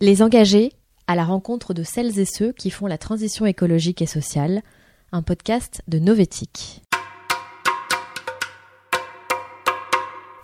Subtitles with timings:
[0.00, 0.70] Les engagés
[1.08, 4.62] à la rencontre de celles et ceux qui font la transition écologique et sociale,
[5.10, 6.82] un podcast de Novetic.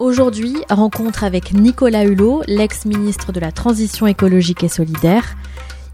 [0.01, 5.37] Aujourd'hui, rencontre avec Nicolas Hulot, l'ex-ministre de la Transition écologique et solidaire.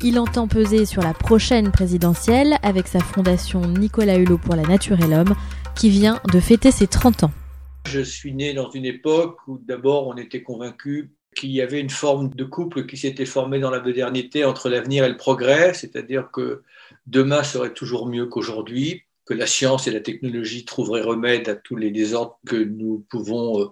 [0.00, 4.98] Il entend peser sur la prochaine présidentielle avec sa fondation Nicolas Hulot pour la nature
[5.04, 5.34] et l'homme
[5.76, 7.32] qui vient de fêter ses 30 ans.
[7.86, 11.90] Je suis né dans une époque où d'abord on était convaincu qu'il y avait une
[11.90, 16.30] forme de couple qui s'était formé dans la modernité entre l'avenir et le progrès, c'est-à-dire
[16.30, 16.62] que
[17.06, 21.76] demain serait toujours mieux qu'aujourd'hui, que la science et la technologie trouveraient remède à tous
[21.76, 23.66] les désordres que nous pouvons euh,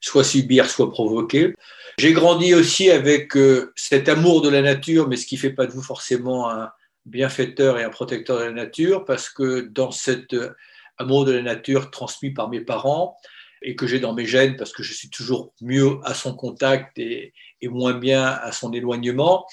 [0.00, 1.54] soit subir, soit provoquer.
[1.98, 5.50] J'ai grandi aussi avec euh, cet amour de la nature, mais ce qui ne fait
[5.50, 6.70] pas de vous forcément un
[7.06, 10.50] bienfaiteur et un protecteur de la nature, parce que dans cet euh,
[10.98, 13.16] amour de la nature transmis par mes parents,
[13.62, 16.98] et que j'ai dans mes gènes parce que je suis toujours mieux à son contact
[16.98, 19.46] et, moins bien à son éloignement,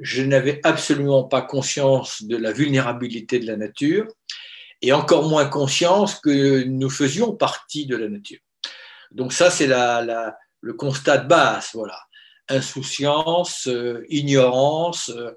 [0.00, 4.06] je n'avais absolument pas conscience de la vulnérabilité de la nature
[4.82, 8.40] et encore moins conscience que nous faisions partie de la nature.
[9.10, 11.98] Donc ça, c'est le constat de base, voilà.
[12.48, 15.08] Insouciance, euh, ignorance.
[15.08, 15.32] Euh,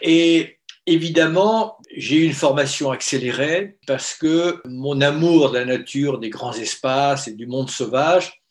[0.00, 6.28] et Évidemment, j'ai eu une formation accélérée parce que mon amour de la nature, des
[6.28, 8.42] grands espaces et du monde sauvage,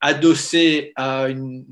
[0.00, 1.64] adossé à une,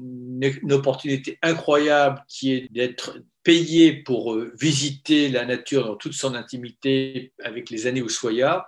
[0.71, 7.33] opportunité incroyable qui est d'être payé pour euh, visiter la nature dans toute son intimité
[7.43, 8.67] avec les années Soya,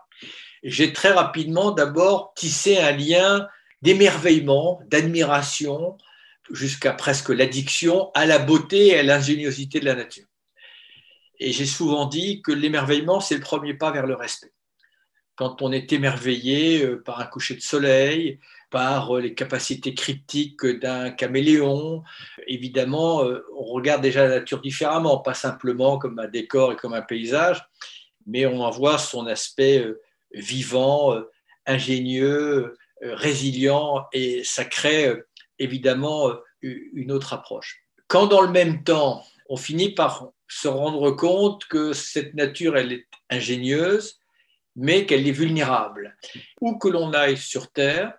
[0.63, 3.47] j'ai très rapidement d'abord tissé un lien
[3.83, 5.97] d'émerveillement, d'admiration,
[6.51, 10.28] jusqu'à presque l'addiction à la beauté et à l'ingéniosité de la nature.
[11.41, 14.53] Et j'ai souvent dit que l'émerveillement, c'est le premier pas vers le respect.
[15.37, 20.67] Quand on est émerveillé euh, par un coucher de soleil, par euh, les capacités cryptiques
[20.67, 22.03] d'un caméléon,
[22.49, 26.93] évidemment, euh, on regarde déjà la nature différemment, pas simplement comme un décor et comme
[26.93, 27.65] un paysage,
[28.27, 29.87] mais on en voit son aspect
[30.35, 31.17] vivant,
[31.67, 35.15] ingénieux, résilient, et ça crée
[35.59, 37.81] évidemment une autre approche.
[38.07, 42.93] Quand dans le même temps, on finit par se rendre compte que cette nature, elle
[42.93, 44.21] est ingénieuse,
[44.77, 46.17] mais qu'elle est vulnérable.
[46.61, 48.15] Où que l'on aille sur Terre,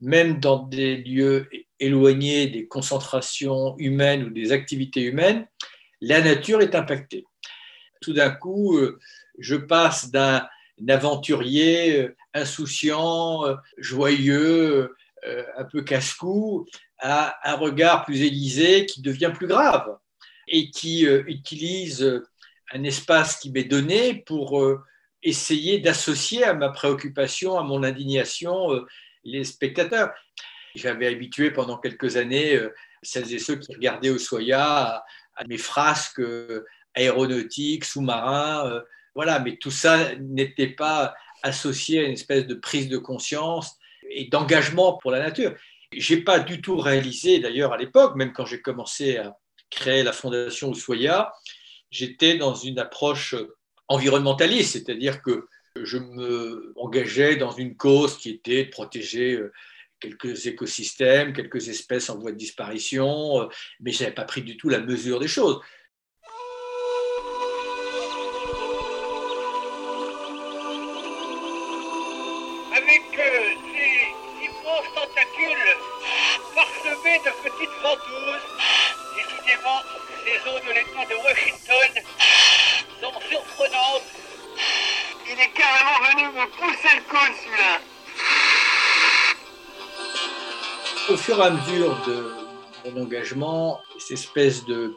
[0.00, 1.48] même dans des lieux
[1.78, 5.46] éloignés des concentrations humaines ou des activités humaines,
[6.00, 7.26] la nature est impactée.
[8.00, 8.98] Tout d'un coup, euh,
[9.38, 10.48] je passe d'un
[10.88, 14.94] aventurier euh, insouciant, euh, joyeux,
[15.58, 16.66] un peu casse-cou,
[16.98, 19.98] à un regard plus aiguisé qui devient plus grave
[20.50, 22.26] et qui euh, utilise euh,
[22.72, 24.82] un espace qui m'est donné pour euh,
[25.22, 28.68] essayer d'associer à ma préoccupation, à mon indignation,
[29.22, 30.12] les spectateurs.
[30.74, 32.58] J'avais habitué pendant quelques années
[33.02, 35.04] celles et ceux qui regardaient au Soya
[35.36, 36.22] à, mes frasques
[36.94, 38.82] aéronautiques, sous-marins,
[39.14, 43.76] voilà, mais tout ça n'était pas associé à une espèce de prise de conscience
[44.08, 45.54] et d'engagement pour la nature.
[45.92, 49.36] J'ai pas du tout réalisé, d'ailleurs, à l'époque, même quand j'ai commencé à,
[49.70, 51.32] créé la fondation Ushuaïa,
[51.90, 53.34] j'étais dans une approche
[53.88, 59.52] environnementaliste, c'est-à-dire que je me engageais dans une cause qui était de protéger euh,
[60.00, 63.46] quelques écosystèmes, quelques espèces en voie de disparition, euh,
[63.80, 65.60] mais je n'avais pas pris du tout la mesure des choses.
[72.72, 73.54] Avec euh,
[74.40, 75.76] ces tentacules
[76.54, 78.59] parsemés de petites ventouses,
[79.46, 82.02] les eaux de l'État de Washington
[83.00, 84.02] sont surprenantes.
[85.26, 87.80] Il est carrément venu me pousser le col celui-là.
[91.08, 92.34] Au fur et à mesure de
[92.84, 94.94] mon engagement, cette espèce de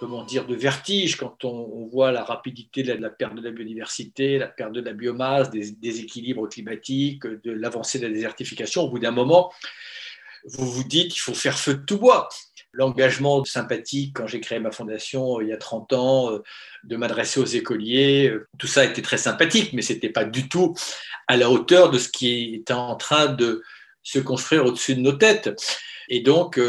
[0.00, 4.38] comment dire, de vertige quand on, voit la rapidité de la, perte de la biodiversité,
[4.38, 8.82] la perte de la biomasse, des déséquilibres climatiques, de l'avancée de la désertification.
[8.82, 9.52] Au bout d'un moment,
[10.44, 12.28] vous vous dites qu'il faut faire feu de tout bois
[12.74, 16.42] l'engagement sympathique quand j'ai créé ma fondation euh, il y a 30 ans, euh,
[16.84, 18.28] de m'adresser aux écoliers.
[18.28, 20.74] Euh, tout ça était très sympathique, mais ce n'était pas du tout
[21.26, 23.62] à la hauteur de ce qui était en train de
[24.02, 25.50] se construire au-dessus de nos têtes.
[26.10, 26.60] Et donc,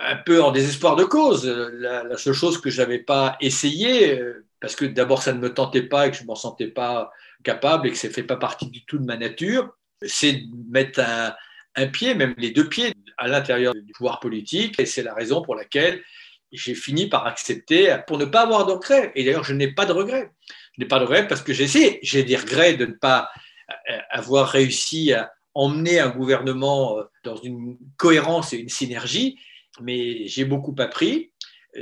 [0.00, 4.20] un peu en désespoir de cause, la, seule chose que je n'avais pas essayé,
[4.60, 7.12] parce que d'abord ça ne me tentait pas et que je ne m'en sentais pas
[7.44, 10.72] capable et que ça ne fait pas partie du tout de ma nature, c'est de
[10.72, 11.32] mettre un,
[11.76, 14.78] un pied, même les deux pieds, à l'intérieur du pouvoir politique.
[14.78, 16.02] Et c'est la raison pour laquelle
[16.52, 19.12] j'ai fini par accepter pour ne pas avoir de regrets.
[19.14, 20.30] Et d'ailleurs, je n'ai pas de regrets.
[20.76, 21.98] Je n'ai pas de regrets parce que j'ai essayé.
[22.02, 23.30] J'ai des regrets de ne pas
[23.90, 29.38] euh, avoir réussi à emmener un gouvernement euh, dans une cohérence et une synergie,
[29.80, 31.30] mais j'ai beaucoup appris.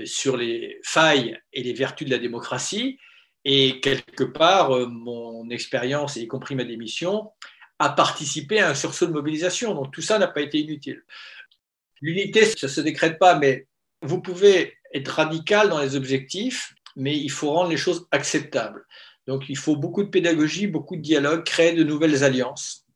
[0.07, 2.99] sur les failles et les vertus de la démocratie.
[3.45, 7.31] Et quelque part, mon expérience, y compris ma démission,
[7.83, 9.75] a participé à un sursaut de mobilisation.
[9.75, 11.03] Donc tout ça n'a pas été inutile.
[12.01, 13.67] L'unité, ça ne se décrète pas, mais
[14.03, 18.87] vous pouvez être radical dans les objectifs, mais il faut rendre les choses acceptables.
[19.27, 22.87] Donc il faut beaucoup de pédagogie, beaucoup de dialogue, créer de nouvelles alliances,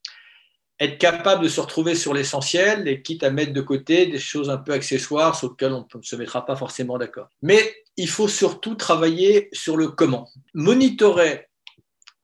[0.79, 4.51] être capable de se retrouver sur l'essentiel et quitte à mettre de côté des choses
[4.51, 7.29] un peu accessoires sur lesquelles on ne se mettra pas forcément d'accord.
[7.43, 10.29] Mais il faut surtout travailler sur le comment.
[10.55, 11.49] Monitorer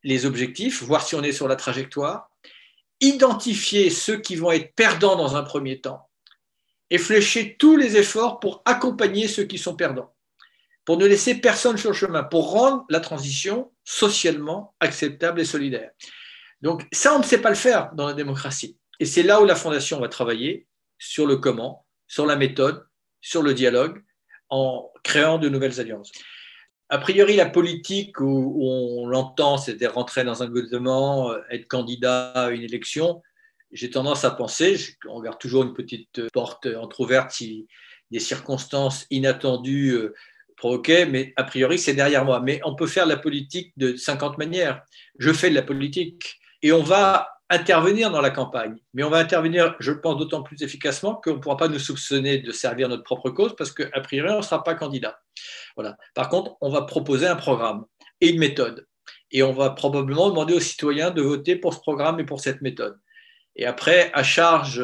[0.03, 2.32] les objectifs, voir si on est sur la trajectoire,
[3.03, 6.09] identifier ceux qui vont être perdants dans un premier temps
[6.89, 10.15] et flécher tous les efforts pour accompagner ceux qui sont perdants,
[10.85, 15.91] pour ne laisser personne sur le chemin, pour rendre la transition socialement acceptable et solidaire.
[16.61, 18.79] Donc ça, on ne sait pas le faire dans la démocratie.
[19.01, 20.69] Et c'est là où la Fondation va travailler
[20.99, 22.87] sur le comment, sur la méthode,
[23.21, 24.05] sur le dialogue,
[24.49, 26.13] en créant de nouvelles alliances.
[26.93, 32.33] A priori, la politique où, on l'entend, c'était rentrer dans un gouvernement, euh, être candidat
[32.33, 33.23] à une élection.
[33.73, 34.77] J'ai tendance à penser,
[35.09, 37.67] on garde toujours une petite porte entrouverte si
[38.11, 40.15] des circonstances inattendues euh,
[40.59, 42.41] provoquaient, mais a priori, c'est derrière moi.
[42.41, 44.83] Mais on peut faire la politique de 50 manières.
[45.19, 48.77] Je fais de la politique et on va intervenir dans la campagne.
[48.95, 52.39] Mais on va intervenir, je pense, d'autant plus efficacement qu'on ne pourra pas nous soupçonner
[52.39, 55.21] de servir notre propre cause parce qu'a priori, on ne sera pas candidat.
[55.77, 55.97] Voilà.
[56.15, 57.85] Par contre, on va proposer un programme
[58.21, 58.87] et une méthode.
[59.31, 62.63] Et on va probablement demander aux citoyens de voter pour ce programme et pour cette
[62.63, 62.99] méthode.
[63.57, 64.83] Et après, à charge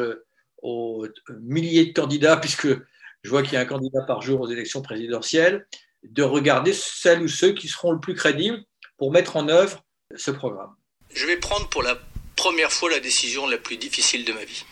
[0.61, 1.07] aux
[1.41, 4.81] milliers de candidats, puisque je vois qu'il y a un candidat par jour aux élections
[4.81, 5.67] présidentielles,
[6.03, 8.63] de regarder celles ou ceux qui seront le plus crédibles
[8.97, 9.83] pour mettre en œuvre
[10.15, 10.73] ce programme.
[11.13, 11.97] Je vais prendre pour la
[12.39, 14.63] première fois la décision la plus difficile de ma vie.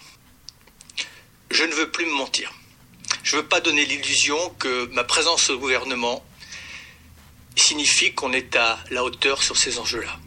[1.52, 2.54] Je ne veux plus me mentir.
[3.24, 6.26] Je ne veux pas donner l'illusion que ma présence au gouvernement
[7.58, 10.18] signifie qu'on est à la hauteur sur ces enjeux-là.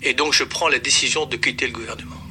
[0.00, 2.22] Et donc je prends la décision de quitter le gouvernement.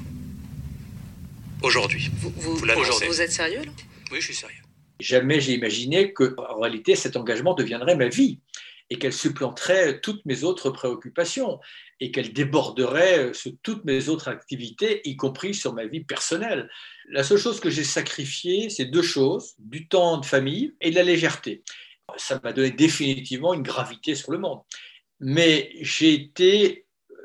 [1.61, 2.09] Aujourd'hui.
[2.19, 3.71] Vous, vous, êtes sérieux là?
[4.11, 4.63] Oui, je suis sérieux.
[4.99, 8.39] Jamais j'ai imaginé que, en réalité, cet engagement deviendrait ma vie
[8.93, 11.59] et qu'elle supplanterait toutes mes autres préoccupations
[11.99, 16.69] et qu'elle déborderait sur toutes mes autres activités, y compris sur ma vie personnelle.
[17.09, 20.95] La seule chose que j'ai sacrifiée, c'est deux choses, du temps de famille et de
[20.95, 21.63] la légèreté.
[22.17, 24.59] Ça m'a donné définitivement une gravité sur le monde.
[25.19, 27.15] Mais j'ai été euh,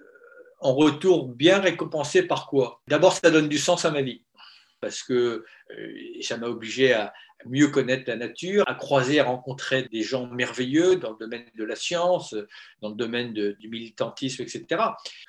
[0.61, 2.81] en retour bien récompensé par quoi?
[2.89, 4.25] D'abord, ça donne du sens à ma vie,
[4.81, 5.45] parce que
[5.77, 7.13] euh, ça m'a obligé à,
[7.47, 11.65] mieux connaître la nature, à croiser, à rencontrer des gens merveilleux dans le domaine de
[11.65, 12.35] la science,
[12.81, 14.83] dans le domaine du militantisme, etc.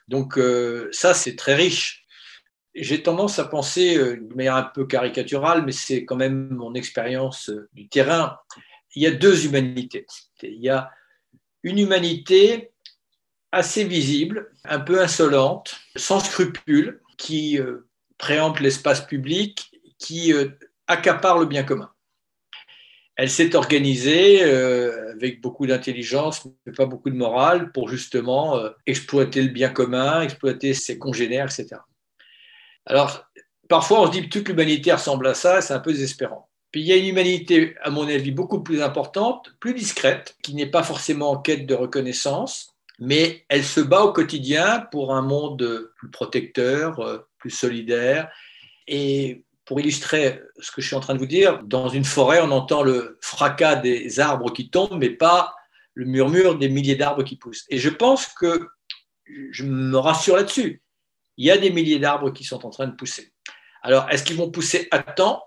[0.07, 2.05] Donc euh, ça, c'est très riche.
[2.75, 6.73] J'ai tendance à penser, euh, de manière un peu caricaturale, mais c'est quand même mon
[6.73, 8.37] expérience euh, du terrain,
[8.95, 10.05] il y a deux humanités.
[10.41, 10.91] Il y a
[11.63, 12.71] une humanité
[13.51, 17.59] assez visible, un peu insolente, sans scrupules, qui
[18.17, 20.33] préempte l'espace public, qui
[20.87, 21.91] accapare le bien commun
[23.19, 28.69] elle s'est organisée euh, avec beaucoup d'intelligence, mais pas beaucoup de morale, pour justement euh,
[28.87, 31.81] exploiter le bien commun, exploiter ses congénères, etc.
[32.85, 33.29] Alors,
[33.67, 36.47] parfois, on se dit que toute l'humanité ressemble à ça, c'est un peu désespérant.
[36.71, 40.55] Puis il y a une humanité, à mon avis, beaucoup plus importante, plus discrète, qui
[40.55, 45.23] n'est pas forcément en quête de reconnaissance, mais elle se bat au quotidien pour un
[45.23, 48.31] monde plus protecteur, euh, plus solidaire,
[48.87, 52.41] et pour illustrer ce que je suis en train de vous dire, dans une forêt,
[52.41, 55.53] on entend le fracas des arbres qui tombent, mais pas
[55.93, 57.65] le murmure des milliers d'arbres qui poussent.
[57.69, 58.67] Et je pense que
[59.51, 60.81] je me rassure là-dessus.
[61.37, 63.31] Il y a des milliers d'arbres qui sont en train de pousser.
[63.83, 65.43] Alors, est-ce qu'ils vont pousser à temps?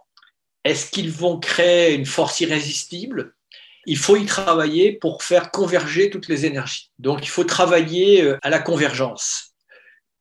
[0.62, 3.35] Est-ce qu'ils vont créer une force irrésistible?
[3.87, 6.93] Il faut y travailler pour faire converger toutes les énergies.
[7.00, 9.57] Donc, il faut travailler euh, à la convergence.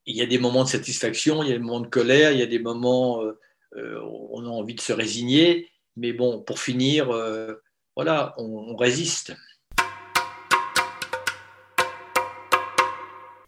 [0.07, 2.39] Il y a des moments de satisfaction, il y a des moments de colère, il
[2.39, 3.39] y a des moments euh,
[3.75, 7.61] on a envie de se résigner, mais bon, pour finir, euh,
[7.95, 9.35] voilà, on, résiste.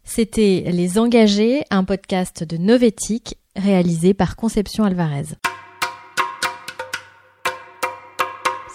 [0.04, 5.36] C'était Les Engagés, un podcast de Novetic réalisé par Conception Alvarez.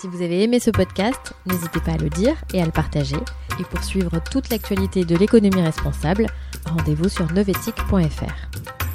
[0.01, 3.17] Si vous avez aimé ce podcast, n'hésitez pas à le dire et à le partager.
[3.61, 6.27] Et pour suivre toute l'actualité de l'économie responsable,
[6.65, 8.88] rendez-vous sur novetic.fr.